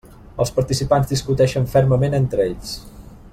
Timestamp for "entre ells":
2.21-2.73